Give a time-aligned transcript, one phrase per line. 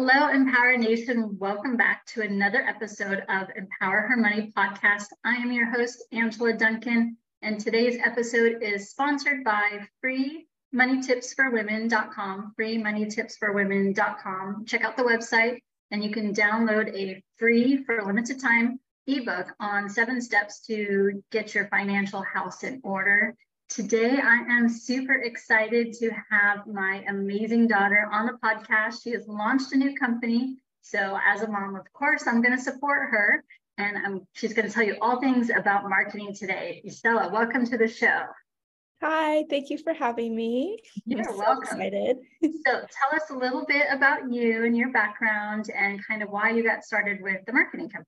[0.00, 1.36] Hello, Empower Nation.
[1.40, 5.06] Welcome back to another episode of Empower Her Money podcast.
[5.24, 14.66] I am your host, Angela Duncan, and today's episode is sponsored by freemoneytipsforwomen.com, freemoneytipsforwomen.com.
[14.66, 15.58] Check out the website,
[15.90, 18.78] and you can download a free, for a limited time,
[19.08, 23.34] ebook on seven steps to get your financial house in order.
[23.68, 29.02] Today, I am super excited to have my amazing daughter on the podcast.
[29.02, 30.56] She has launched a new company.
[30.80, 33.44] So, as a mom, of course, I'm going to support her
[33.76, 36.82] and I'm, she's going to tell you all things about marketing today.
[36.86, 38.22] Isela, welcome to the show.
[39.02, 40.78] Hi, thank you for having me.
[41.04, 41.64] You're so welcome.
[41.64, 42.16] Excited.
[42.42, 46.50] so, tell us a little bit about you and your background and kind of why
[46.50, 48.06] you got started with the marketing company.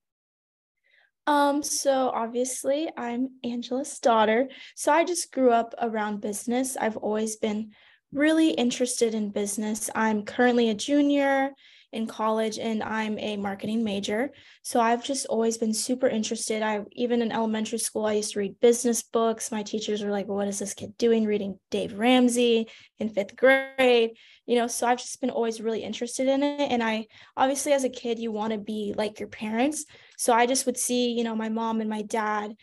[1.30, 4.48] Um, so obviously I'm Angela's daughter.
[4.74, 6.76] So I just grew up around business.
[6.76, 7.70] I've always been
[8.12, 9.88] really interested in business.
[9.94, 11.52] I'm currently a junior
[11.92, 14.32] in college and I'm a marketing major.
[14.62, 16.62] So I've just always been super interested.
[16.64, 19.52] I even in elementary school I used to read business books.
[19.52, 24.16] My teachers were like, "What is this kid doing reading Dave Ramsey in 5th grade?"
[24.46, 27.06] You know, so I've just been always really interested in it and I
[27.37, 29.84] obviously as a kid you want to be like your parents.
[30.21, 32.54] So I just would see, you know, my mom and my dad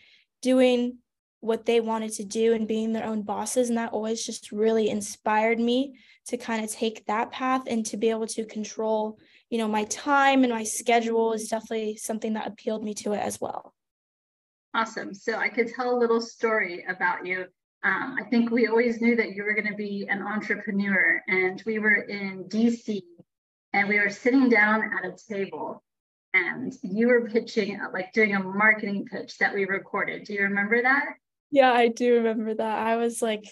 [0.42, 0.98] doing
[1.40, 3.68] what they wanted to do and being their own bosses.
[3.68, 7.96] And that always just really inspired me to kind of take that path and to
[7.96, 9.18] be able to control,
[9.50, 13.18] you know, my time and my schedule is definitely something that appealed me to it
[13.18, 13.74] as well.
[14.72, 15.12] Awesome.
[15.12, 17.46] So I could tell a little story about you.
[17.82, 21.60] Um, I think we always knew that you were going to be an entrepreneur, and
[21.66, 23.02] we were in DC
[23.72, 25.82] and we were sitting down at a table
[26.46, 30.24] and you were pitching, uh, like doing a marketing pitch that we recorded.
[30.24, 31.04] Do you remember that?
[31.50, 32.78] Yeah, I do remember that.
[32.86, 33.44] I was like,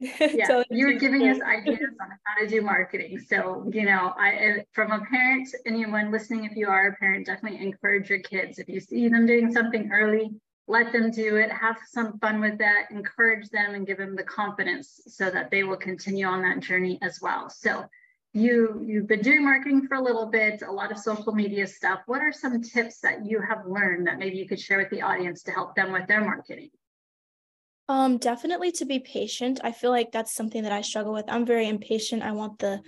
[0.00, 3.18] yeah, you were giving us ideas on how to do marketing.
[3.18, 7.60] So, you know, I, from a parent, anyone listening, if you are a parent, definitely
[7.60, 8.58] encourage your kids.
[8.58, 10.30] If you see them doing something early,
[10.68, 14.22] let them do it, have some fun with that, encourage them and give them the
[14.22, 17.50] confidence so that they will continue on that journey as well.
[17.50, 17.84] So
[18.32, 22.00] you you've been doing marketing for a little bit a lot of social media stuff.
[22.06, 25.02] What are some tips that you have learned that maybe you could share with the
[25.02, 26.70] audience to help them with their marketing?
[27.88, 29.60] Um definitely to be patient.
[29.64, 31.24] I feel like that's something that i struggle with.
[31.28, 32.22] I'm very impatient.
[32.22, 32.80] I want the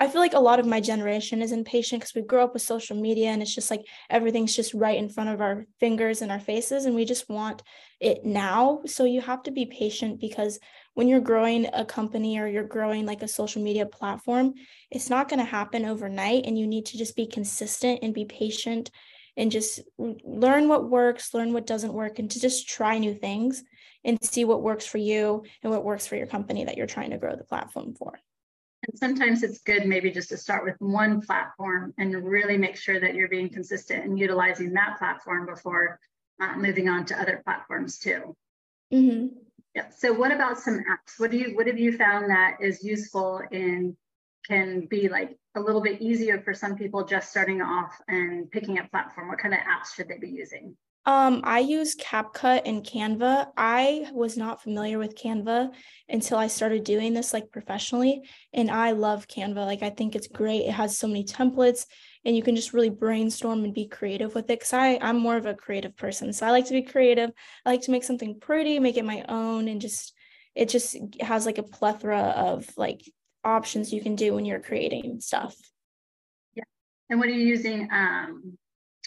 [0.00, 2.62] I feel like a lot of my generation is impatient because we grow up with
[2.62, 6.30] social media and it's just like everything's just right in front of our fingers and
[6.30, 7.64] our faces and we just want
[7.98, 8.80] it now.
[8.86, 10.60] So you have to be patient because
[10.94, 14.54] when you're growing a company or you're growing like a social media platform,
[14.88, 18.24] it's not going to happen overnight and you need to just be consistent and be
[18.24, 18.92] patient
[19.36, 23.64] and just learn what works, learn what doesn't work and to just try new things
[24.04, 27.10] and see what works for you and what works for your company that you're trying
[27.10, 28.20] to grow the platform for.
[28.88, 32.98] And sometimes it's good maybe just to start with one platform and really make sure
[32.98, 36.00] that you're being consistent and utilizing that platform before
[36.40, 38.34] uh, moving on to other platforms too.
[38.92, 39.26] Mm-hmm.
[39.74, 39.90] Yeah.
[39.90, 41.18] So what about some apps?
[41.18, 43.96] What do you what have you found that is useful in
[44.46, 48.78] can be like a little bit easier for some people just starting off and picking
[48.78, 49.28] a platform?
[49.28, 50.76] What kind of apps should they be using?
[51.06, 53.46] Um, I use CapCut and Canva.
[53.56, 55.70] I was not familiar with Canva
[56.08, 58.22] until I started doing this like professionally,
[58.52, 59.64] and I love Canva.
[59.64, 60.66] Like I think it's great.
[60.66, 61.86] It has so many templates,
[62.26, 64.60] and you can just really brainstorm and be creative with it.
[64.60, 67.30] Cause I I'm more of a creative person, so I like to be creative.
[67.64, 70.12] I like to make something pretty, make it my own, and just
[70.54, 73.00] it just has like a plethora of like
[73.44, 75.56] options you can do when you're creating stuff.
[76.54, 76.64] Yeah.
[77.08, 77.88] And what are you using?
[77.90, 78.58] Um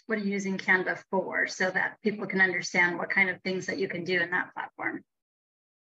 [0.08, 3.66] what are you using Canva for so that people can understand what kind of things
[3.68, 5.04] that you can do in that platform?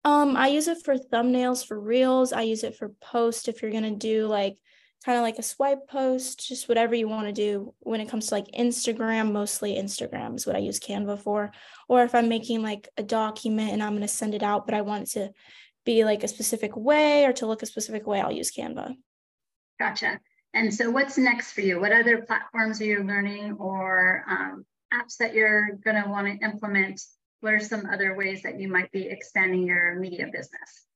[0.05, 2.33] Um, I use it for thumbnails for reels.
[2.33, 4.59] I use it for post if you're gonna do like
[5.05, 8.29] kind of like a swipe post, just whatever you want to do when it comes
[8.29, 11.53] to like Instagram, mostly Instagram is what I use Canva for.
[11.89, 14.75] Or if I'm making like a document and I'm going to send it out, but
[14.75, 15.33] I want it to
[15.85, 18.95] be like a specific way or to look a specific way, I'll use Canva.
[19.79, 20.21] Gotcha.
[20.55, 21.81] And so, what's next for you?
[21.81, 26.45] What other platforms are you learning or um, apps that you're going to want to
[26.45, 27.03] implement?
[27.41, 30.87] What are some other ways that you might be expanding your media business?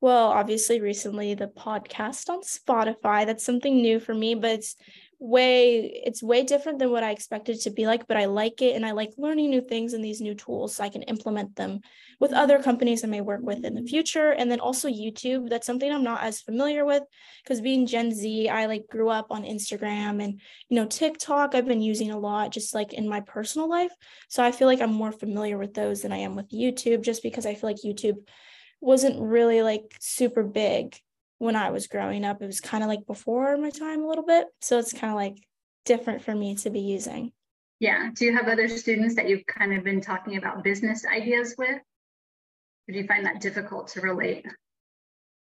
[0.00, 3.26] Well, obviously, recently the podcast on Spotify.
[3.26, 4.76] That's something new for me, but it's
[5.24, 8.76] way it's way different than what I expected to be like, but I like it
[8.76, 11.80] and I like learning new things and these new tools so I can implement them
[12.20, 14.32] with other companies I may work with in the future.
[14.32, 17.02] And then also YouTube, that's something I'm not as familiar with
[17.42, 21.66] because being Gen Z, I like grew up on Instagram and you know TikTok I've
[21.66, 23.92] been using a lot just like in my personal life.
[24.28, 27.22] So I feel like I'm more familiar with those than I am with YouTube just
[27.22, 28.18] because I feel like YouTube
[28.82, 30.98] wasn't really like super big
[31.44, 32.42] when I was growing up.
[32.42, 34.46] It was kind of like before my time a little bit.
[34.60, 35.36] So it's kind of like
[35.84, 37.32] different for me to be using.
[37.80, 38.10] Yeah.
[38.14, 41.78] Do you have other students that you've kind of been talking about business ideas with?
[42.88, 44.46] Or do you find that difficult to relate?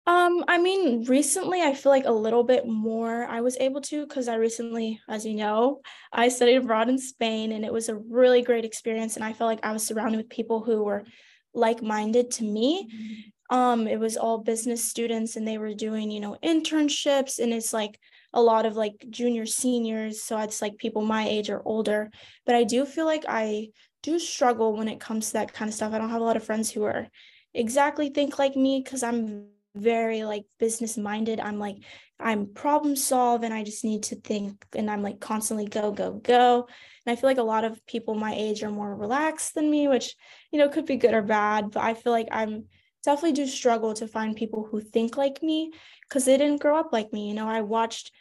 [0.08, 4.06] Um, I mean, recently I feel like a little bit more I was able to
[4.06, 5.82] because I recently, as you know,
[6.14, 9.16] I studied abroad in Spain and it was a really great experience.
[9.16, 11.06] And I felt like I was surrounded with people who were
[11.54, 13.34] like-minded to me.
[13.50, 17.74] Um, it was all business students and they were doing, you know, internships and it's
[17.74, 18.00] like
[18.34, 20.24] a lot of like junior seniors.
[20.24, 22.12] So it's like people my age or older.
[22.46, 23.70] But I do feel like I
[24.04, 25.94] do struggle when it comes to that kind of stuff.
[25.94, 27.08] I don't have a lot of friends who are
[27.54, 31.40] exactly think like me because I'm very like business minded.
[31.40, 31.78] I'm like,
[32.20, 36.14] I'm problem solve and I just need to think and I'm like constantly go, go,
[36.14, 36.68] go.
[37.06, 39.88] And I feel like a lot of people my age are more relaxed than me,
[39.88, 40.16] which,
[40.52, 41.72] you know, could be good or bad.
[41.72, 42.66] But I feel like I'm
[43.06, 45.72] definitely do struggle to find people who think like me
[46.02, 47.30] because they didn't grow up like me.
[47.30, 48.12] You know, I watched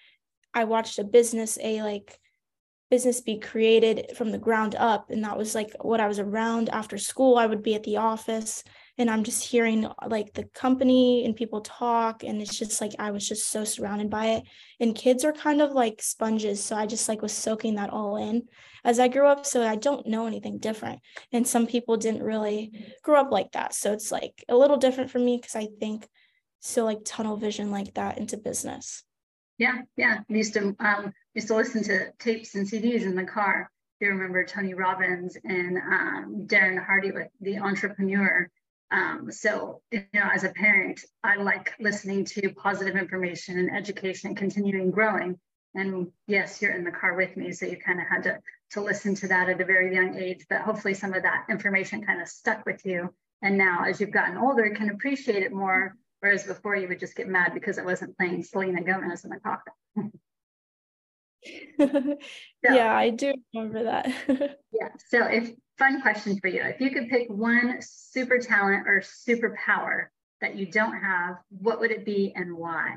[0.53, 2.19] I watched a business, a like
[2.91, 5.11] business be created from the ground up.
[5.11, 7.37] And that was like what I was around after school.
[7.37, 8.63] I would be at the office
[8.97, 13.11] and I'm just hearing like the company and people talk and it's just like I
[13.11, 14.45] was just so surrounded by it.
[14.79, 18.17] And kids are kind of like sponges so I just like was soaking that all
[18.17, 18.43] in.
[18.85, 21.01] As I grew up so I don't know anything different
[21.33, 23.75] and some people didn't really grow up like that.
[23.75, 26.09] So it's like a little different for me because I think
[26.61, 29.03] so like tunnel vision like that into business.
[29.59, 30.21] Yeah yeah.
[30.29, 33.71] I used to um used to listen to tapes and CDs in the car.
[34.01, 38.51] You remember Tony Robbins and um, Darren Hardy with the entrepreneur
[38.91, 44.29] um, so, you know, as a parent, I like listening to positive information and education
[44.29, 45.39] and continuing growing.
[45.75, 48.39] And yes, you're in the car with me, so you kind of had to
[48.71, 50.47] to listen to that at a very young age.
[50.49, 53.13] But hopefully, some of that information kind of stuck with you.
[53.43, 55.97] And now, as you've gotten older, can appreciate it more.
[56.21, 59.41] Whereas before, you would just get mad because it wasn't playing Selena Gomez in the
[59.41, 59.63] car.
[62.63, 64.07] yeah, I do remember that.
[64.73, 64.89] yeah.
[65.09, 66.63] So if fun question for you.
[66.63, 70.07] If you could pick one super talent or superpower
[70.41, 72.97] that you don't have, what would it be and why?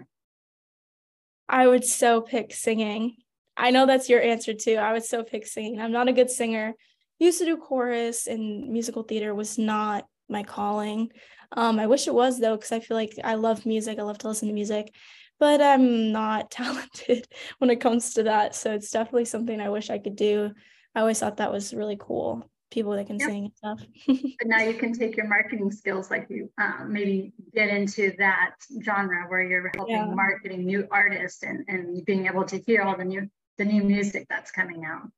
[1.50, 3.16] I would so pick singing.
[3.56, 4.76] I know that's your answer too.
[4.76, 5.80] I would so pick singing.
[5.80, 6.74] I'm not a good singer.
[7.20, 11.10] Used to do chorus and musical theater was not my calling.
[11.54, 13.98] Um, I wish it was though, because I feel like I love music.
[13.98, 14.94] I love to listen to music,
[15.40, 17.28] but I'm not talented
[17.58, 18.54] when it comes to that.
[18.54, 20.52] So it's definitely something I wish I could do.
[20.94, 23.82] I always thought that was really cool people that can sing and stuff.
[24.08, 28.56] but now you can take your marketing skills, like you um, maybe get into that
[28.84, 30.06] genre where you're helping yeah.
[30.06, 34.28] marketing new artists and, and being able to hear all the new the new music
[34.30, 35.10] that's coming out.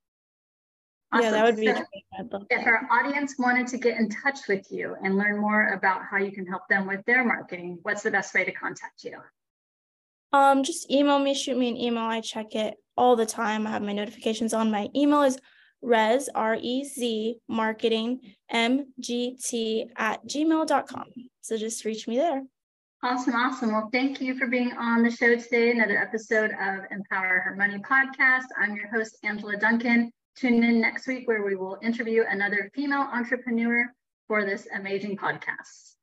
[1.12, 1.24] Awesome.
[1.24, 1.66] Yeah, that would be.
[1.66, 6.02] So if our audience wanted to get in touch with you and learn more about
[6.08, 9.18] how you can help them with their marketing, what's the best way to contact you?
[10.32, 12.04] Um, just email me, shoot me an email.
[12.04, 13.66] I check it all the time.
[13.66, 14.70] I have my notifications on.
[14.70, 15.38] My email is
[15.82, 21.04] rez, R-E-Z, marketing, M-G-T at gmail.com.
[21.40, 22.42] So just reach me there.
[23.02, 23.72] Awesome, awesome.
[23.72, 25.70] Well, thank you for being on the show today.
[25.70, 28.44] Another episode of Empower Her Money podcast.
[28.60, 30.10] I'm your host, Angela Duncan.
[30.36, 33.86] Tune in next week where we will interview another female entrepreneur
[34.28, 35.94] for this amazing podcast.